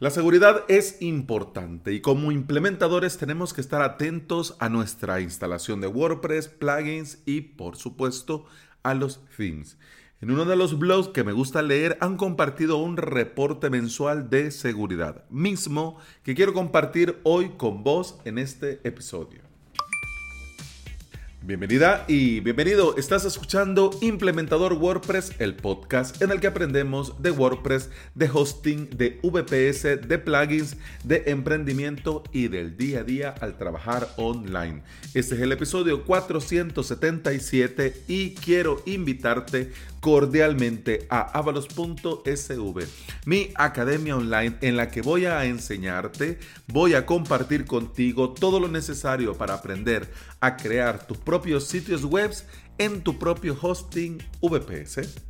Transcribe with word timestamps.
La 0.00 0.10
seguridad 0.10 0.64
es 0.68 1.02
importante 1.02 1.92
y 1.92 2.00
como 2.00 2.30
implementadores 2.30 3.18
tenemos 3.18 3.52
que 3.52 3.60
estar 3.60 3.82
atentos 3.82 4.54
a 4.60 4.68
nuestra 4.68 5.20
instalación 5.20 5.80
de 5.80 5.88
WordPress, 5.88 6.46
plugins 6.46 7.18
y 7.26 7.40
por 7.40 7.74
supuesto 7.74 8.44
a 8.84 8.94
los 8.94 9.20
themes. 9.36 9.76
En 10.20 10.30
uno 10.30 10.44
de 10.44 10.54
los 10.54 10.78
blogs 10.78 11.08
que 11.08 11.24
me 11.24 11.32
gusta 11.32 11.62
leer 11.62 11.98
han 12.00 12.16
compartido 12.16 12.76
un 12.76 12.96
reporte 12.96 13.70
mensual 13.70 14.30
de 14.30 14.52
seguridad, 14.52 15.28
mismo 15.30 15.98
que 16.22 16.36
quiero 16.36 16.54
compartir 16.54 17.18
hoy 17.24 17.54
con 17.56 17.82
vos 17.82 18.20
en 18.24 18.38
este 18.38 18.80
episodio. 18.84 19.47
Bienvenida 21.48 22.04
y 22.08 22.40
bienvenido. 22.40 22.98
Estás 22.98 23.24
escuchando 23.24 23.88
Implementador 24.02 24.74
WordPress, 24.74 25.32
el 25.38 25.56
podcast 25.56 26.20
en 26.20 26.30
el 26.30 26.40
que 26.40 26.46
aprendemos 26.46 27.22
de 27.22 27.30
WordPress, 27.30 27.88
de 28.14 28.28
hosting, 28.30 28.90
de 28.90 29.18
VPS, 29.22 30.06
de 30.06 30.18
plugins, 30.18 30.76
de 31.04 31.22
emprendimiento 31.28 32.22
y 32.32 32.48
del 32.48 32.76
día 32.76 33.00
a 33.00 33.04
día 33.04 33.34
al 33.40 33.56
trabajar 33.56 34.10
online. 34.18 34.82
Este 35.14 35.36
es 35.36 35.40
el 35.40 35.52
episodio 35.52 36.04
477 36.04 38.02
y 38.08 38.34
quiero 38.34 38.82
invitarte 38.84 39.72
cordialmente 40.00 41.06
a 41.10 41.22
avalos.sv, 41.36 42.86
mi 43.24 43.50
academia 43.56 44.16
online 44.16 44.56
en 44.60 44.76
la 44.76 44.90
que 44.90 45.02
voy 45.02 45.24
a 45.24 45.44
enseñarte, 45.44 46.38
voy 46.68 46.94
a 46.94 47.04
compartir 47.04 47.64
contigo 47.64 48.30
todo 48.30 48.60
lo 48.60 48.68
necesario 48.68 49.36
para 49.36 49.54
aprender 49.54 50.08
a 50.40 50.56
crear 50.56 51.04
tus 51.04 51.18
propios 51.18 51.37
sitios 51.60 52.04
web 52.04 52.32
en 52.78 53.02
tu 53.02 53.18
propio 53.18 53.56
hosting 53.60 54.18
VPS. 54.40 55.28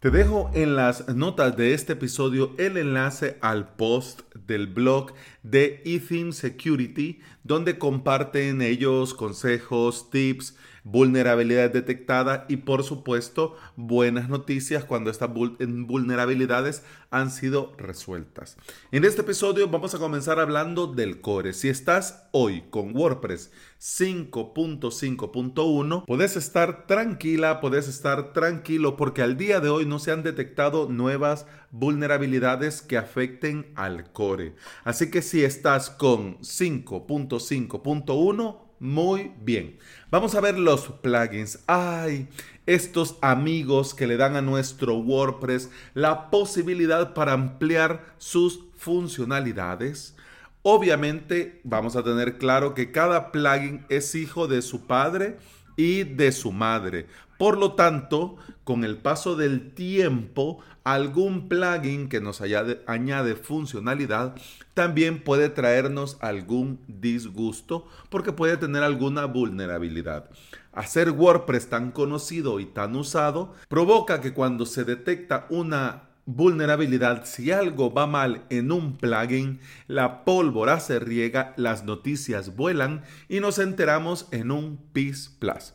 Te 0.00 0.10
dejo 0.10 0.50
en 0.54 0.76
las 0.76 1.08
notas 1.08 1.56
de 1.58 1.74
este 1.74 1.92
episodio 1.92 2.54
el 2.56 2.78
enlace 2.78 3.36
al 3.42 3.74
post 3.74 4.22
del 4.34 4.66
blog 4.66 5.12
de 5.42 5.82
Ethim 5.84 6.32
Security, 6.32 7.20
donde 7.44 7.78
comparten 7.78 8.62
ellos 8.62 9.12
consejos, 9.12 10.10
tips, 10.10 10.56
vulnerabilidades 10.84 11.72
detectadas 11.72 12.42
y 12.48 12.58
por 12.58 12.84
supuesto 12.84 13.56
buenas 13.76 14.28
noticias 14.28 14.84
cuando 14.84 15.10
estas 15.10 15.30
vulnerabilidades 15.32 16.82
han 17.10 17.30
sido 17.30 17.74
resueltas. 17.76 18.56
En 18.92 19.04
este 19.04 19.20
episodio 19.22 19.68
vamos 19.68 19.94
a 19.94 19.98
comenzar 19.98 20.40
hablando 20.40 20.86
del 20.86 21.20
core. 21.20 21.52
Si 21.52 21.68
estás 21.68 22.28
hoy 22.32 22.62
con 22.70 22.96
WordPress 22.96 23.50
5.5.1, 23.80 26.04
puedes 26.06 26.36
estar 26.36 26.86
tranquila, 26.86 27.60
puedes 27.60 27.88
estar 27.88 28.32
tranquilo 28.32 28.96
porque 28.96 29.22
al 29.22 29.36
día 29.36 29.58
de 29.60 29.68
hoy 29.70 29.86
no 29.86 29.98
se 29.98 30.12
han 30.12 30.22
detectado 30.22 30.88
nuevas 30.88 31.46
vulnerabilidades 31.70 32.82
que 32.82 32.96
afecten 32.96 33.72
al 33.74 34.12
core. 34.12 34.54
Así 34.84 35.10
que 35.10 35.22
si 35.22 35.42
estás 35.44 35.90
con 35.90 36.38
5.5.1, 36.38 38.69
muy 38.80 39.32
bien. 39.40 39.78
Vamos 40.10 40.34
a 40.34 40.40
ver 40.40 40.58
los 40.58 40.88
plugins. 40.88 41.60
Ay, 41.66 42.28
estos 42.66 43.16
amigos 43.20 43.94
que 43.94 44.06
le 44.06 44.16
dan 44.16 44.36
a 44.36 44.42
nuestro 44.42 44.96
WordPress 44.96 45.70
la 45.94 46.30
posibilidad 46.30 47.14
para 47.14 47.34
ampliar 47.34 48.14
sus 48.18 48.60
funcionalidades. 48.76 50.16
Obviamente 50.62 51.60
vamos 51.62 51.94
a 51.94 52.02
tener 52.02 52.38
claro 52.38 52.74
que 52.74 52.90
cada 52.90 53.30
plugin 53.32 53.84
es 53.88 54.14
hijo 54.14 54.48
de 54.48 54.62
su 54.62 54.86
padre 54.86 55.38
y 55.76 56.04
de 56.04 56.32
su 56.32 56.50
madre. 56.50 57.06
Por 57.38 57.56
lo 57.56 57.72
tanto, 57.72 58.36
con 58.64 58.84
el 58.84 58.98
paso 58.98 59.36
del 59.36 59.72
tiempo, 59.72 60.58
algún 60.84 61.48
plugin 61.48 62.08
que 62.08 62.20
nos 62.20 62.40
añade, 62.40 63.34
funcionalidad 63.36 64.34
también 64.74 65.22
puede 65.22 65.48
traernos 65.48 66.16
algún 66.20 66.80
disgusto 66.86 67.86
porque 68.08 68.32
puede 68.32 68.56
tener 68.56 68.82
alguna 68.82 69.26
vulnerabilidad. 69.26 70.30
Hacer 70.72 71.10
WordPress 71.10 71.68
tan 71.68 71.90
conocido 71.90 72.60
y 72.60 72.66
tan 72.66 72.96
usado 72.96 73.54
provoca 73.68 74.20
que 74.20 74.32
cuando 74.32 74.66
se 74.66 74.84
detecta 74.84 75.46
una 75.50 76.10
vulnerabilidad, 76.26 77.24
si 77.24 77.50
algo 77.50 77.92
va 77.92 78.06
mal 78.06 78.44
en 78.50 78.70
un 78.70 78.96
plugin, 78.96 79.60
la 79.88 80.24
pólvora 80.24 80.78
se 80.80 81.00
riega, 81.00 81.54
las 81.56 81.84
noticias 81.84 82.56
vuelan 82.56 83.02
y 83.28 83.40
nos 83.40 83.58
enteramos 83.58 84.28
en 84.30 84.50
un 84.50 84.78
PIS 84.92 85.36
Plus. 85.38 85.72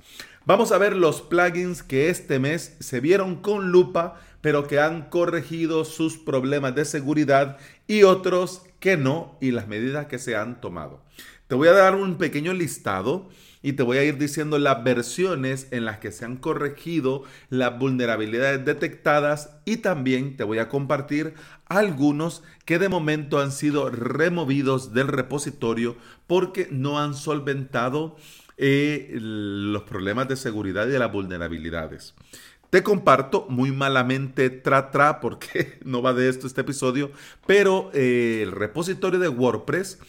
Vamos 0.48 0.72
a 0.72 0.78
ver 0.78 0.96
los 0.96 1.24
plugins 1.24 1.82
que 1.82 2.10
este 2.10 2.38
mes 2.38 2.78
se 2.80 3.00
vieron 3.00 3.38
con 3.38 3.72
lupa, 3.72 4.22
pero 4.42 4.68
que 4.68 4.80
han 4.80 5.10
corregido 5.10 5.86
sus 5.86 6.20
problemas 6.20 6.76
de 6.76 6.86
seguridad 6.86 7.58
y 7.88 8.04
otros 8.04 8.62
que 8.80 8.96
no 8.96 9.40
y 9.42 9.50
las 9.50 9.68
medidas 9.68 10.06
que 10.06 10.20
se 10.20 10.36
han 10.36 10.62
tomado. 10.62 11.02
Te 11.48 11.56
voy 11.56 11.68
a 11.68 11.74
dar 11.74 11.96
un 11.96 12.20
pequeño 12.20 12.54
listado 12.54 13.28
y 13.64 13.74
te 13.74 13.82
voy 13.82 13.98
a 13.98 14.04
ir 14.04 14.20
diciendo 14.20 14.60
las 14.60 14.84
versiones 14.84 15.68
en 15.72 15.84
las 15.84 15.98
que 15.98 16.12
se 16.12 16.26
han 16.26 16.38
corregido 16.38 17.24
las 17.50 17.80
vulnerabilidades 17.80 18.64
detectadas 18.64 19.50
y 19.66 19.78
también 19.78 20.38
te 20.38 20.44
voy 20.44 20.60
a 20.60 20.70
compartir 20.70 21.34
algunos 21.66 22.44
que 22.66 22.78
de 22.78 22.90
momento 22.90 23.40
han 23.40 23.52
sido 23.52 23.90
removidos 23.90 24.94
del 24.94 25.08
repositorio 25.08 25.98
porque 26.28 26.68
no 26.70 27.00
han 27.00 27.16
solventado 27.16 28.16
los 28.58 29.84
problemas 29.84 30.28
de 30.28 30.36
seguridad 30.36 30.88
y 30.88 30.92
de 30.92 31.00
las 31.00 31.12
vulnerabilidades. 31.12 32.16
Te 32.70 32.84
comparto 32.84 33.46
muy 33.50 33.72
malamente 33.72 34.50
tra 34.50 34.92
tra 34.92 35.20
porque 35.20 35.80
no 35.86 36.02
va 36.02 36.14
de 36.14 36.30
esto 36.30 36.48
este 36.48 36.62
episodio, 36.62 37.12
pero 37.46 37.90
eh, 37.94 38.42
el 38.44 38.52
repositorio 38.52 39.20
de 39.20 39.30
WordPress 39.30 40.00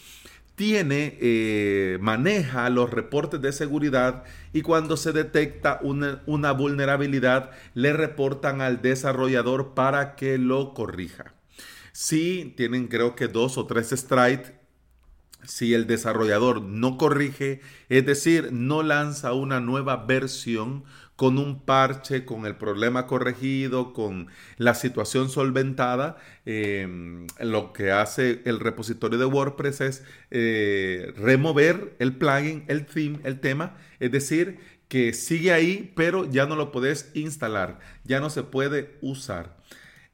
tiene, 0.57 1.17
eh, 1.21 1.99
maneja 2.01 2.67
los 2.71 2.89
reportes 2.89 3.39
de 3.39 3.51
seguridad 3.51 4.23
y 4.53 4.63
cuando 4.63 4.97
se 4.97 5.11
detecta 5.11 5.79
una, 5.83 6.51
vulnerabilidad 6.51 7.51
le 7.75 7.93
reportan 7.93 8.61
al 8.61 8.81
desarrollador 8.81 9.75
para 9.75 10.15
que 10.15 10.39
lo 10.39 10.73
corrija. 10.73 11.35
Si 11.91 12.55
tienen 12.57 12.87
creo 12.87 13.15
que 13.15 13.27
dos 13.27 13.59
o 13.59 13.67
tres 13.67 13.91
strikes 13.91 14.55
si 15.47 15.73
el 15.73 15.87
desarrollador 15.87 16.61
no 16.61 16.97
corrige, 16.97 17.61
es 17.89 18.05
decir, 18.05 18.51
no 18.51 18.83
lanza 18.83 19.33
una 19.33 19.59
nueva 19.59 20.05
versión 20.05 20.83
con 21.15 21.39
un 21.39 21.61
parche, 21.61 22.25
con 22.25 22.45
el 22.45 22.57
problema 22.57 23.07
corregido, 23.07 23.93
con 23.93 24.27
la 24.57 24.75
situación 24.75 25.29
solventada, 25.29 26.17
em, 26.45 27.25
lo 27.39 27.73
que 27.73 27.91
hace 27.91 28.41
el 28.45 28.59
repositorio 28.59 29.17
de 29.17 29.25
WordPress 29.25 29.81
es 29.81 30.03
eh, 30.29 31.13
remover 31.17 31.95
el 31.99 32.15
plugin, 32.17 32.65
el 32.67 32.85
theme, 32.85 33.19
el 33.23 33.39
tema, 33.39 33.77
es 33.99 34.11
decir, 34.11 34.59
que 34.89 35.13
sigue 35.13 35.51
ahí, 35.53 35.91
pero 35.95 36.29
ya 36.29 36.45
no 36.45 36.55
lo 36.55 36.71
puedes 36.71 37.09
instalar, 37.15 37.79
ya 38.03 38.19
no 38.19 38.29
se 38.29 38.43
puede 38.43 38.97
usar. 39.01 39.57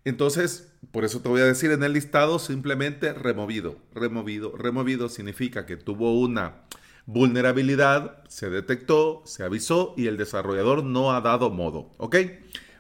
Entonces, 0.06 0.73
por 0.94 1.04
eso 1.06 1.22
te 1.22 1.28
voy 1.28 1.42
a 1.42 1.46
decir 1.46 1.72
en 1.72 1.82
el 1.82 1.94
listado 1.94 2.38
simplemente 2.38 3.14
removido, 3.14 3.80
removido, 3.96 4.56
removido 4.56 5.10
significa 5.10 5.66
que 5.66 5.76
tuvo 5.76 6.20
una 6.20 6.66
vulnerabilidad, 7.08 8.24
se 8.30 8.52
detectó, 8.52 9.24
se 9.26 9.44
avisó 9.44 9.96
y 9.98 10.06
el 10.06 10.18
desarrollador 10.18 10.84
no 10.84 11.12
ha 11.12 11.22
dado 11.22 11.50
modo, 11.50 11.90
¿ok? 11.98 12.18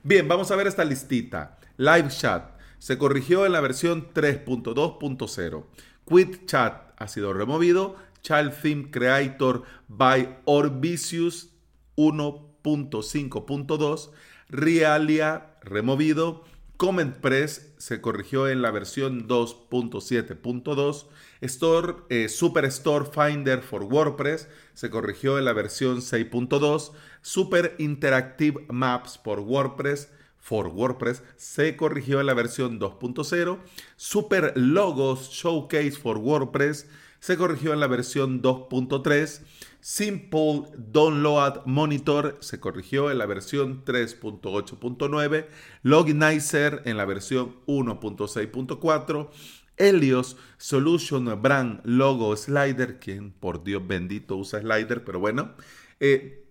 Bien, 0.03 0.27
vamos 0.27 0.51
a 0.51 0.55
ver 0.55 0.67
esta 0.67 0.85
listita. 0.85 1.57
Live 1.77 2.09
Chat 2.09 2.51
se 2.77 2.99
corrigió 2.99 3.47
en 3.47 3.51
la 3.51 3.61
versión 3.61 4.13
3.2.0. 4.13 5.63
Quit 6.07 6.45
Chat 6.45 6.93
ha 6.95 7.07
sido 7.07 7.33
removido. 7.33 7.95
Child 8.21 8.53
Theme 8.61 8.91
Creator 8.91 9.63
by 9.87 10.37
Orbisius 10.45 11.49
1.5.2. 11.97 14.11
Realia 14.49 15.55
removido. 15.63 16.52
Comment 16.83 17.15
Press 17.15 17.73
se 17.77 18.01
corrigió 18.01 18.49
en 18.49 18.61
la 18.61 18.69
versión 18.69 19.25
2.7.2. 19.25 21.05
Store, 21.39 21.95
eh, 22.09 22.27
Super 22.27 22.65
Store 22.65 23.05
Finder 23.05 23.61
for 23.61 23.83
WordPress 23.83 24.49
se 24.73 24.89
corrigió 24.89 25.37
en 25.37 25.45
la 25.45 25.53
versión 25.53 26.01
6.2. 26.01 26.91
Super 27.21 27.75
Interactive 27.79 28.65
Maps 28.67 29.17
por 29.17 29.39
WordPress 29.39 30.09
for 30.37 30.67
WordPress 30.67 31.23
se 31.37 31.77
corrigió 31.77 32.19
en 32.19 32.25
la 32.25 32.33
versión 32.33 32.81
2.0. 32.81 33.59
Super 33.95 34.51
Logos 34.57 35.29
Showcase 35.29 35.91
for 35.91 36.17
WordPress 36.17 36.85
se 37.23 37.37
corrigió 37.37 37.71
en 37.71 37.79
la 37.79 37.87
versión 37.87 38.41
2.3. 38.41 39.43
Simple 39.79 40.63
Download 40.75 41.65
Monitor 41.65 42.37
se 42.41 42.59
corrigió 42.59 43.09
en 43.11 43.17
la 43.17 43.25
versión 43.25 43.85
3.8.9, 43.85 45.45
Loginizer 45.83 46.81
en 46.83 46.97
la 46.97 47.05
versión 47.05 47.55
1.6.4, 47.65 49.29
Helios 49.77 50.35
Solution 50.57 51.41
Brand 51.41 51.79
Logo 51.85 52.35
Slider, 52.35 52.99
quien 52.99 53.31
por 53.31 53.63
Dios 53.63 53.87
bendito 53.87 54.35
usa 54.35 54.59
Slider, 54.59 55.05
pero 55.05 55.21
bueno, 55.21 55.53
eh, 56.01 56.42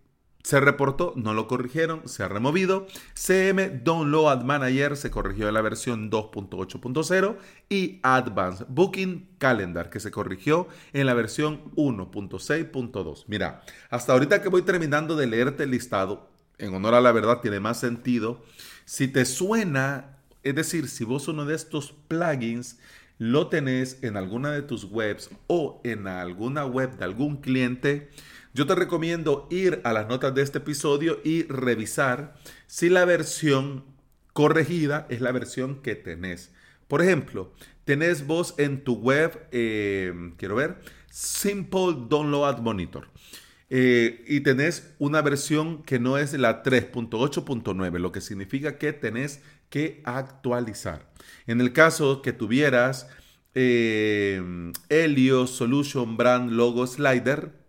se 0.42 0.58
reportó, 0.60 1.12
no 1.16 1.34
lo 1.34 1.46
corrigieron, 1.46 2.08
se 2.08 2.24
ha 2.24 2.28
removido. 2.28 2.86
CM 3.14 3.68
Download 3.68 4.42
Manager 4.42 4.96
se 4.96 5.10
corrigió 5.10 5.46
en 5.48 5.54
la 5.54 5.62
versión 5.62 6.10
2.8.0 6.10 7.36
y 7.68 8.00
Advanced 8.02 8.66
Booking 8.68 9.28
Calendar 9.38 9.88
que 9.88 10.00
se 10.00 10.10
corrigió 10.10 10.66
en 10.92 11.06
la 11.06 11.14
versión 11.14 11.72
1.6.2. 11.76 13.24
Mira, 13.28 13.62
hasta 13.88 14.12
ahorita 14.12 14.42
que 14.42 14.48
voy 14.48 14.62
terminando 14.62 15.14
de 15.14 15.28
leerte 15.28 15.62
el 15.62 15.70
listado, 15.70 16.28
en 16.58 16.74
honor 16.74 16.94
a 16.94 17.00
la 17.00 17.12
verdad 17.12 17.40
tiene 17.40 17.60
más 17.60 17.78
sentido. 17.78 18.42
Si 18.84 19.06
te 19.08 19.24
suena, 19.24 20.18
es 20.42 20.54
decir, 20.56 20.88
si 20.88 21.04
vos 21.04 21.28
uno 21.28 21.44
de 21.44 21.54
estos 21.54 21.94
plugins 22.08 22.78
lo 23.18 23.46
tenés 23.46 24.02
en 24.02 24.16
alguna 24.16 24.50
de 24.50 24.62
tus 24.62 24.84
webs 24.84 25.30
o 25.46 25.80
en 25.84 26.08
alguna 26.08 26.66
web 26.66 26.96
de 26.96 27.04
algún 27.04 27.36
cliente, 27.36 28.10
yo 28.54 28.66
te 28.66 28.74
recomiendo 28.74 29.48
ir 29.50 29.80
a 29.84 29.92
las 29.92 30.08
notas 30.08 30.34
de 30.34 30.42
este 30.42 30.58
episodio 30.58 31.20
y 31.24 31.44
revisar 31.44 32.34
si 32.66 32.88
la 32.88 33.04
versión 33.04 33.84
corregida 34.32 35.06
es 35.08 35.20
la 35.20 35.32
versión 35.32 35.82
que 35.82 35.94
tenés. 35.94 36.52
Por 36.88 37.02
ejemplo, 37.02 37.52
tenés 37.84 38.26
vos 38.26 38.54
en 38.58 38.84
tu 38.84 38.94
web, 38.94 39.46
eh, 39.52 40.12
quiero 40.36 40.56
ver, 40.56 40.80
Simple 41.10 42.06
Download 42.08 42.58
Monitor. 42.58 43.08
Eh, 43.70 44.22
y 44.28 44.40
tenés 44.40 44.92
una 44.98 45.22
versión 45.22 45.82
que 45.82 45.98
no 45.98 46.18
es 46.18 46.34
la 46.34 46.62
3.8.9, 46.62 47.98
lo 47.98 48.12
que 48.12 48.20
significa 48.20 48.76
que 48.76 48.92
tenés 48.92 49.40
que 49.70 50.02
actualizar. 50.04 51.10
En 51.46 51.62
el 51.62 51.72
caso 51.72 52.20
que 52.20 52.34
tuvieras 52.34 53.08
eh, 53.54 54.42
Helio 54.90 55.46
Solution 55.46 56.18
Brand 56.18 56.50
Logo 56.50 56.86
Slider, 56.86 57.61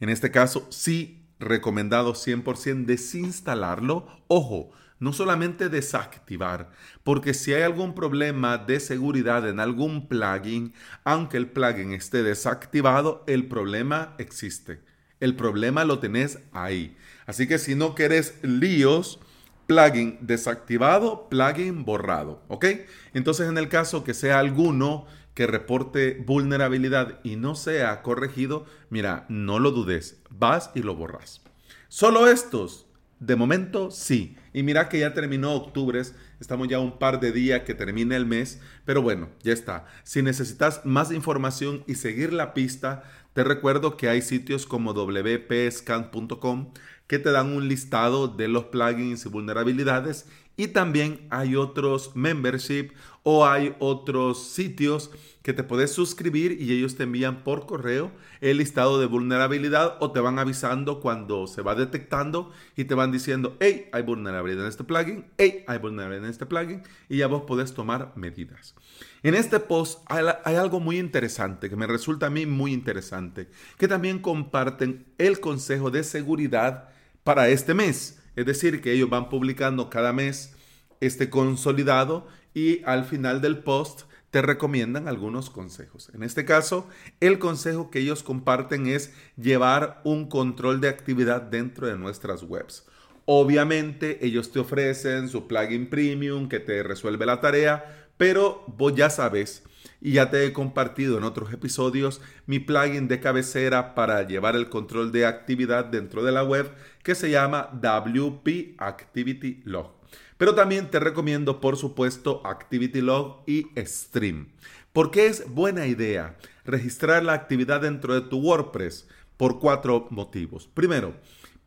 en 0.00 0.08
este 0.08 0.30
caso, 0.30 0.66
sí, 0.70 1.28
recomendado 1.38 2.14
100% 2.14 2.86
desinstalarlo. 2.86 4.06
Ojo, 4.28 4.70
no 4.98 5.14
solamente 5.14 5.70
desactivar, 5.70 6.70
porque 7.02 7.32
si 7.32 7.54
hay 7.54 7.62
algún 7.62 7.94
problema 7.94 8.58
de 8.58 8.80
seguridad 8.80 9.48
en 9.48 9.58
algún 9.58 10.08
plugin, 10.08 10.74
aunque 11.04 11.38
el 11.38 11.48
plugin 11.48 11.92
esté 11.92 12.22
desactivado, 12.22 13.24
el 13.26 13.48
problema 13.48 14.14
existe. 14.18 14.80
El 15.18 15.36
problema 15.36 15.84
lo 15.84 15.98
tenés 15.98 16.38
ahí. 16.52 16.96
Así 17.26 17.48
que 17.48 17.58
si 17.58 17.74
no 17.74 17.94
querés 17.94 18.38
líos, 18.42 19.20
plugin 19.66 20.18
desactivado, 20.20 21.28
plugin 21.28 21.84
borrado, 21.84 22.42
¿ok? 22.48 22.66
Entonces 23.14 23.48
en 23.48 23.56
el 23.56 23.68
caso 23.68 24.04
que 24.04 24.14
sea 24.14 24.38
alguno 24.38 25.06
que 25.40 25.46
reporte 25.46 26.22
vulnerabilidad 26.26 27.18
y 27.24 27.36
no 27.36 27.54
sea 27.54 28.02
corregido, 28.02 28.66
mira, 28.90 29.24
no 29.30 29.58
lo 29.58 29.70
dudes, 29.70 30.20
vas 30.28 30.70
y 30.74 30.82
lo 30.82 30.94
borras. 30.94 31.40
Solo 31.88 32.26
estos, 32.26 32.84
de 33.20 33.36
momento 33.36 33.90
sí. 33.90 34.36
Y 34.52 34.62
mira 34.62 34.90
que 34.90 34.98
ya 34.98 35.14
terminó 35.14 35.54
octubre, 35.54 36.02
estamos 36.40 36.68
ya 36.68 36.78
un 36.78 36.98
par 36.98 37.20
de 37.20 37.32
días 37.32 37.62
que 37.62 37.72
termine 37.72 38.16
el 38.16 38.26
mes, 38.26 38.60
pero 38.84 39.00
bueno, 39.00 39.30
ya 39.42 39.54
está. 39.54 39.86
Si 40.02 40.20
necesitas 40.20 40.84
más 40.84 41.10
información 41.10 41.84
y 41.86 41.94
seguir 41.94 42.34
la 42.34 42.52
pista, 42.52 43.04
te 43.32 43.42
recuerdo 43.42 43.96
que 43.96 44.10
hay 44.10 44.20
sitios 44.20 44.66
como 44.66 44.92
wpscan.com 44.92 46.74
que 47.06 47.18
te 47.18 47.32
dan 47.32 47.56
un 47.56 47.66
listado 47.66 48.28
de 48.28 48.46
los 48.46 48.64
plugins 48.66 49.24
y 49.24 49.30
vulnerabilidades 49.30 50.26
y 50.56 50.68
también 50.68 51.26
hay 51.30 51.56
otros 51.56 52.14
membership 52.14 52.90
o 53.22 53.46
hay 53.46 53.74
otros 53.78 54.46
sitios 54.46 55.10
que 55.42 55.52
te 55.54 55.64
puedes 55.64 55.92
suscribir 55.92 56.60
y 56.60 56.72
ellos 56.72 56.96
te 56.96 57.04
envían 57.04 57.42
por 57.44 57.66
correo 57.66 58.12
el 58.40 58.58
listado 58.58 59.00
de 59.00 59.06
vulnerabilidad 59.06 59.96
o 60.00 60.12
te 60.12 60.20
van 60.20 60.38
avisando 60.38 61.00
cuando 61.00 61.46
se 61.46 61.62
va 61.62 61.74
detectando 61.74 62.52
y 62.76 62.84
te 62.84 62.94
van 62.94 63.10
diciendo, 63.10 63.56
hey, 63.60 63.88
hay 63.92 64.02
vulnerabilidad 64.02 64.64
en 64.64 64.68
este 64.68 64.84
plugin, 64.84 65.26
hey, 65.38 65.64
hay 65.66 65.78
vulnerabilidad 65.78 66.24
en 66.26 66.30
este 66.30 66.46
plugin 66.46 66.82
y 67.08 67.18
ya 67.18 67.26
vos 67.26 67.42
podés 67.42 67.72
tomar 67.72 68.12
medidas. 68.16 68.74
En 69.22 69.34
este 69.34 69.60
post 69.60 70.00
hay, 70.06 70.26
hay 70.44 70.56
algo 70.56 70.78
muy 70.78 70.98
interesante 70.98 71.70
que 71.70 71.76
me 71.76 71.86
resulta 71.86 72.26
a 72.26 72.30
mí 72.30 72.44
muy 72.44 72.72
interesante, 72.72 73.48
que 73.78 73.88
también 73.88 74.18
comparten 74.18 75.06
el 75.16 75.40
consejo 75.40 75.90
de 75.90 76.04
seguridad 76.04 76.90
para 77.24 77.48
este 77.48 77.74
mes. 77.74 78.19
Es 78.40 78.46
decir, 78.46 78.80
que 78.80 78.92
ellos 78.92 79.10
van 79.10 79.28
publicando 79.28 79.90
cada 79.90 80.14
mes 80.14 80.54
este 81.00 81.28
consolidado 81.28 82.26
y 82.54 82.82
al 82.84 83.04
final 83.04 83.42
del 83.42 83.58
post 83.58 84.04
te 84.30 84.40
recomiendan 84.40 85.08
algunos 85.08 85.50
consejos. 85.50 86.10
En 86.14 86.22
este 86.22 86.46
caso, 86.46 86.88
el 87.20 87.38
consejo 87.38 87.90
que 87.90 87.98
ellos 87.98 88.22
comparten 88.22 88.86
es 88.86 89.12
llevar 89.36 90.00
un 90.04 90.26
control 90.26 90.80
de 90.80 90.88
actividad 90.88 91.42
dentro 91.42 91.86
de 91.86 91.98
nuestras 91.98 92.42
webs. 92.42 92.86
Obviamente, 93.26 94.24
ellos 94.24 94.50
te 94.52 94.60
ofrecen 94.60 95.28
su 95.28 95.46
plugin 95.46 95.90
premium 95.90 96.48
que 96.48 96.60
te 96.60 96.82
resuelve 96.82 97.26
la 97.26 97.42
tarea, 97.42 98.08
pero 98.16 98.64
vos 98.66 98.94
ya 98.94 99.10
sabes 99.10 99.64
y 100.00 100.12
ya 100.12 100.30
te 100.30 100.44
he 100.44 100.52
compartido 100.52 101.18
en 101.18 101.24
otros 101.24 101.52
episodios 101.52 102.20
mi 102.46 102.58
plugin 102.58 103.08
de 103.08 103.20
cabecera 103.20 103.94
para 103.94 104.26
llevar 104.26 104.56
el 104.56 104.68
control 104.68 105.12
de 105.12 105.26
actividad 105.26 105.84
dentro 105.84 106.24
de 106.24 106.32
la 106.32 106.44
web 106.44 106.70
que 107.02 107.14
se 107.14 107.30
llama 107.30 107.70
WP 107.72 108.76
Activity 108.78 109.62
Log. 109.64 109.92
Pero 110.36 110.54
también 110.54 110.90
te 110.90 110.98
recomiendo, 110.98 111.60
por 111.60 111.76
supuesto, 111.76 112.40
Activity 112.46 113.02
Log 113.02 113.42
y 113.46 113.66
Stream. 113.84 114.48
Porque 114.92 115.26
es 115.26 115.48
buena 115.50 115.86
idea 115.86 116.36
registrar 116.64 117.22
la 117.22 117.34
actividad 117.34 117.82
dentro 117.82 118.14
de 118.14 118.22
tu 118.22 118.38
WordPress 118.38 119.06
por 119.36 119.60
cuatro 119.60 120.06
motivos. 120.10 120.66
Primero, 120.72 121.14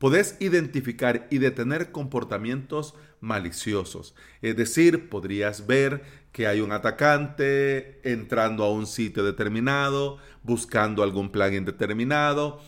podés 0.03 0.35
identificar 0.41 1.27
y 1.29 1.37
detener 1.37 1.93
comportamientos 1.93 2.93
maliciosos. 3.21 4.15
Es 4.41 4.57
decir, 4.57 5.07
podrías 5.07 5.65
ver 5.65 6.03
que 6.33 6.45
hay 6.45 6.59
un 6.59 6.73
atacante 6.73 8.01
entrando 8.03 8.65
a 8.65 8.69
un 8.69 8.85
sitio 8.85 9.23
determinado, 9.23 10.17
buscando 10.43 11.03
algún 11.03 11.31
plugin 11.31 11.63
determinado, 11.63 12.59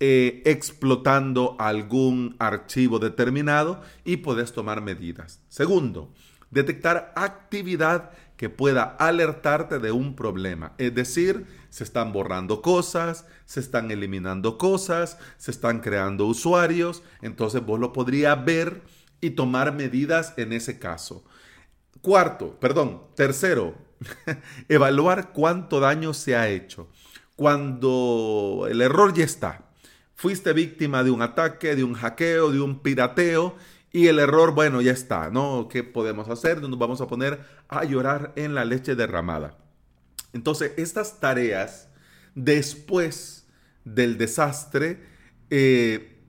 eh, 0.00 0.42
explotando 0.44 1.54
algún 1.60 2.34
archivo 2.40 2.98
determinado 2.98 3.82
y 4.04 4.16
puedes 4.16 4.52
tomar 4.52 4.80
medidas. 4.80 5.40
Segundo, 5.46 6.12
detectar 6.50 7.12
actividad 7.14 8.10
que 8.40 8.48
pueda 8.48 8.96
alertarte 8.98 9.80
de 9.80 9.92
un 9.92 10.16
problema. 10.16 10.72
Es 10.78 10.94
decir, 10.94 11.44
se 11.68 11.84
están 11.84 12.10
borrando 12.10 12.62
cosas, 12.62 13.26
se 13.44 13.60
están 13.60 13.90
eliminando 13.90 14.56
cosas, 14.56 15.18
se 15.36 15.50
están 15.50 15.80
creando 15.80 16.24
usuarios. 16.24 17.02
Entonces 17.20 17.62
vos 17.62 17.78
lo 17.78 17.92
podrías 17.92 18.42
ver 18.42 18.80
y 19.20 19.32
tomar 19.32 19.74
medidas 19.74 20.32
en 20.38 20.54
ese 20.54 20.78
caso. 20.78 21.22
Cuarto, 22.00 22.58
perdón, 22.58 23.02
tercero, 23.14 23.74
evaluar 24.70 25.34
cuánto 25.34 25.78
daño 25.78 26.14
se 26.14 26.34
ha 26.34 26.48
hecho. 26.48 26.88
Cuando 27.36 28.68
el 28.70 28.80
error 28.80 29.12
ya 29.12 29.24
está, 29.24 29.70
fuiste 30.14 30.54
víctima 30.54 31.04
de 31.04 31.10
un 31.10 31.20
ataque, 31.20 31.76
de 31.76 31.84
un 31.84 31.92
hackeo, 31.92 32.50
de 32.50 32.62
un 32.62 32.80
pirateo 32.80 33.56
y 33.92 34.06
el 34.06 34.18
error, 34.18 34.54
bueno, 34.54 34.80
ya 34.80 34.92
está, 34.92 35.30
¿no? 35.30 35.68
¿Qué 35.68 35.82
podemos 35.82 36.28
hacer? 36.28 36.62
Nos 36.62 36.78
vamos 36.78 37.00
a 37.00 37.08
poner 37.08 37.40
a 37.68 37.84
llorar 37.84 38.32
en 38.36 38.54
la 38.54 38.64
leche 38.64 38.94
derramada. 38.94 39.58
Entonces, 40.32 40.72
estas 40.76 41.18
tareas, 41.18 41.88
después 42.34 43.48
del 43.84 44.16
desastre, 44.16 45.02
eh, 45.50 46.20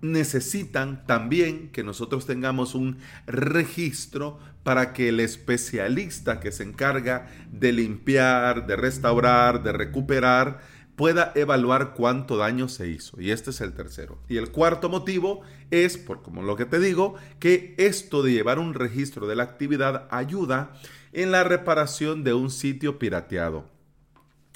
necesitan 0.00 1.06
también 1.06 1.70
que 1.70 1.84
nosotros 1.84 2.26
tengamos 2.26 2.74
un 2.74 2.98
registro 3.26 4.38
para 4.62 4.92
que 4.92 5.10
el 5.10 5.20
especialista 5.20 6.40
que 6.40 6.52
se 6.52 6.64
encarga 6.64 7.28
de 7.52 7.72
limpiar, 7.72 8.66
de 8.66 8.76
restaurar, 8.76 9.62
de 9.62 9.72
recuperar, 9.72 10.60
pueda 11.00 11.32
evaluar 11.34 11.94
cuánto 11.94 12.36
daño 12.36 12.68
se 12.68 12.86
hizo. 12.86 13.18
Y 13.18 13.30
este 13.30 13.52
es 13.52 13.62
el 13.62 13.72
tercero. 13.72 14.18
Y 14.28 14.36
el 14.36 14.50
cuarto 14.50 14.90
motivo 14.90 15.40
es, 15.70 15.96
por 15.96 16.20
como 16.20 16.42
lo 16.42 16.56
que 16.56 16.66
te 16.66 16.78
digo, 16.78 17.14
que 17.38 17.74
esto 17.78 18.22
de 18.22 18.32
llevar 18.32 18.58
un 18.58 18.74
registro 18.74 19.26
de 19.26 19.34
la 19.34 19.44
actividad 19.44 20.06
ayuda 20.10 20.74
en 21.14 21.32
la 21.32 21.42
reparación 21.42 22.22
de 22.22 22.34
un 22.34 22.50
sitio 22.50 22.98
pirateado. 22.98 23.70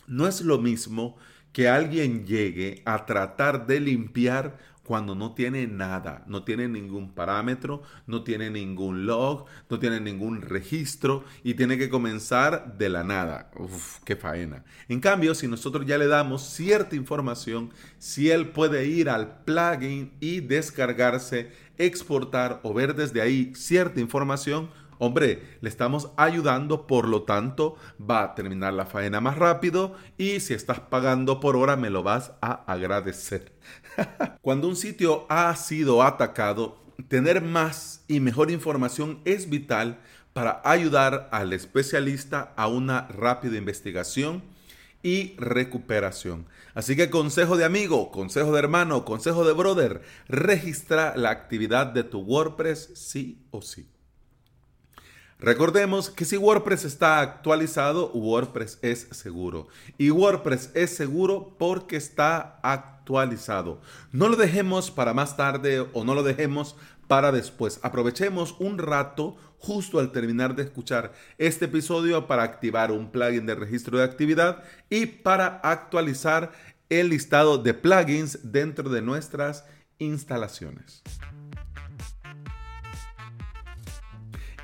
No 0.07 0.27
es 0.27 0.43
lo 0.43 0.59
mismo 0.59 1.17
que 1.55 1.71
alguien 1.71 2.27
llegue 2.27 2.83
a 2.85 3.07
tratar 3.07 3.67
de 3.67 3.81
limpiar 3.81 4.59
cuando 4.85 5.15
no 5.15 5.33
tiene 5.33 5.67
nada, 5.67 6.25
no 6.27 6.45
tiene 6.45 6.69
ningún 6.69 7.15
parámetro, 7.15 7.83
no 8.07 8.23
tiene 8.23 8.51
ningún 8.51 9.07
log, 9.07 9.47
no 9.71 9.79
tiene 9.79 9.99
ningún 10.01 10.43
registro 10.43 11.25
y 11.43 11.55
tiene 11.55 11.79
que 11.79 11.89
comenzar 11.89 12.77
de 12.77 12.89
la 12.91 13.03
nada. 13.03 13.51
Uf, 13.59 13.99
qué 14.05 14.15
faena. 14.15 14.65
En 14.89 15.01
cambio, 15.01 15.35
si 15.35 15.49
nosotros 15.49 15.87
ya 15.87 15.99
le 15.99 16.07
damos 16.07 16.43
cierta 16.43 16.97
información, 16.97 17.71
si 17.99 18.31
él 18.31 18.51
puede 18.51 18.87
ir 18.87 19.09
al 19.09 19.43
plugin 19.45 20.13
y 20.21 20.41
descargarse, 20.41 21.51
exportar 21.79 22.61
o 22.63 22.75
ver 22.75 22.95
desde 22.95 23.23
ahí 23.23 23.53
cierta 23.55 24.01
información, 24.01 24.71
Hombre, 24.99 25.59
le 25.61 25.69
estamos 25.69 26.11
ayudando, 26.17 26.87
por 26.87 27.09
lo 27.09 27.23
tanto, 27.23 27.77
va 28.01 28.23
a 28.23 28.35
terminar 28.35 28.73
la 28.73 28.87
faena 28.87 29.21
más 29.21 29.37
rápido 29.37 29.95
y 30.19 30.41
si 30.41 30.55
estás 30.55 30.81
pagando 30.81 31.41
por 31.41 31.57
hora 31.57 31.77
me 31.77 31.91
lo 31.91 32.03
vas 32.03 32.33
a 32.41 32.65
agradecer. 32.73 33.53
Cuando 34.43 34.69
un 34.69 34.77
sitio 34.77 35.27
ha 35.29 35.55
sido 35.57 36.03
atacado, 36.03 36.83
tener 37.09 37.43
más 37.43 38.05
y 38.09 38.21
mejor 38.21 38.51
información 38.51 39.21
es 39.25 39.51
vital 39.51 39.99
para 40.33 40.61
ayudar 40.65 41.29
al 41.33 41.53
especialista 41.53 42.53
a 42.57 42.67
una 42.67 43.07
rápida 43.09 43.57
investigación 43.57 44.43
y 45.03 45.37
recuperación. 45.37 46.47
Así 46.75 46.97
que 46.97 47.11
consejo 47.11 47.57
de 47.57 47.65
amigo, 47.65 48.11
consejo 48.11 48.53
de 48.53 48.59
hermano, 48.59 49.05
consejo 49.05 49.45
de 49.45 49.53
brother, 49.53 50.03
registra 50.27 51.15
la 51.17 51.31
actividad 51.31 51.87
de 51.87 52.03
tu 52.03 52.21
WordPress 52.21 52.91
sí 52.95 53.47
o 53.51 53.63
sí. 53.63 53.94
Recordemos 55.45 56.09
que 56.09 56.25
si 56.25 56.39
WordPress 56.39 56.87
está 56.87 57.21
actualizado, 57.21 58.11
WordPress 58.13 58.79
es 58.81 59.09
seguro. 59.11 59.69
Y 59.99 60.09
WordPress 60.11 60.71
es 60.73 60.97
seguro 60.97 61.55
porque 61.59 61.97
está 61.97 62.59
actualizado. 62.63 63.83
No 64.11 64.31
lo 64.31 64.37
dejemos 64.37 64.91
para 64.91 65.13
más 65.13 65.37
tarde 65.37 65.87
o 65.93 66.03
no 66.03 66.15
lo 66.15 66.23
dejemos 66.23 66.77
para 67.09 67.31
después. 67.31 67.79
Aprovechemos 67.83 68.57
un 68.59 68.79
rato 68.79 69.37
justo 69.59 69.99
al 69.99 70.13
terminar 70.13 70.57
de 70.57 70.63
escuchar 70.63 71.13
este 71.37 71.67
episodio 71.67 72.27
para 72.27 72.43
activar 72.43 72.91
un 72.91 73.11
plugin 73.11 73.45
de 73.45 73.55
registro 73.55 73.99
de 73.99 74.05
actividad 74.05 74.65
y 74.89 75.05
para 75.05 75.59
actualizar 75.63 76.53
el 76.89 77.11
listado 77.11 77.59
de 77.59 77.75
plugins 77.75 78.51
dentro 78.51 78.89
de 78.89 79.03
nuestras 79.03 79.67
instalaciones. 79.99 81.03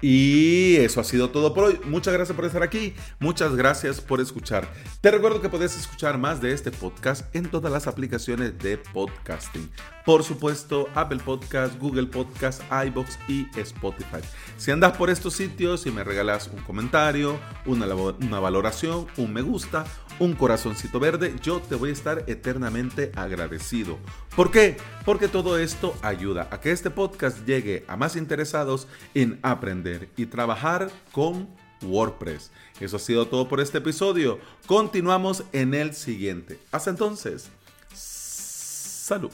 Y 0.03 0.77
eso 0.77 1.01
ha 1.01 1.05
sido 1.05 1.31
todo 1.31 1.53
por 1.55 1.65
hoy. 1.65 1.81
Muchas 1.85 2.15
gracias 2.15 2.35
por 2.35 2.45
estar 2.45 2.63
aquí. 2.63 2.95
Muchas 3.19 3.55
gracias 3.55 4.01
por 4.01 4.21
escuchar. 4.21 4.69
Te 5.01 5.11
recuerdo 5.11 5.41
que 5.41 5.49
puedes 5.49 5.77
escuchar 5.77 6.19
más 6.19 6.41
de 6.41 6.53
este 6.53 6.71
podcast 6.71 7.35
en 7.35 7.51
todas 7.51 7.73
las 7.73 7.87
aplicaciones 7.87 8.59
de 8.59 8.79
podcasting. 8.79 9.71
Por 10.05 10.25
supuesto, 10.25 10.89
Apple 10.95 11.21
Podcast, 11.25 11.79
Google 11.79 12.07
Podcast, 12.07 12.63
iBox 12.87 13.19
y 13.29 13.47
Spotify. 13.59 14.21
Si 14.57 14.71
andas 14.71 14.97
por 14.97 15.11
estos 15.11 15.35
sitios 15.35 15.87
y 15.87 15.91
me 15.91 16.05
regalas 16.05 16.49
un 16.49 16.63
comentario, 16.63 17.39
una, 17.67 17.87
una 17.95 18.41
valoración, 18.41 19.07
un 19.17 19.33
me 19.33 19.43
gusta, 19.43 19.85
un 20.21 20.35
corazoncito 20.35 21.01
verde, 21.01 21.35
yo 21.43 21.61
te 21.61 21.75
voy 21.75 21.91
a 21.91 21.95
estar 21.95 22.25
eternamente 22.29 23.11
agradecido. 23.17 23.99
¿Por 24.37 24.53
qué? 24.53 24.77
Porque 25.05 25.27
todo 25.27 25.59
esto 25.59 25.97
ayuda 26.03 26.47
a 26.53 26.61
que 26.61 26.71
este 26.71 26.91
podcast 26.91 27.45
llegue 27.47 27.85
a 27.89 27.97
más 27.97 28.15
interesados 28.15 28.87
en 29.15 29.41
aprender 29.43 30.11
y 30.17 30.27
trabajar 30.27 30.91
con 31.11 31.49
WordPress. 31.83 32.53
Eso 32.79 32.97
ha 32.97 33.01
sido 33.01 33.27
todo 33.27 33.49
por 33.49 33.61
este 33.61 33.79
episodio. 33.79 34.39
Continuamos 34.67 35.43
en 35.53 35.75
el 35.75 35.95
siguiente. 35.95 36.61
Hasta 36.71 36.91
entonces. 36.91 37.51
Salud. 37.93 39.33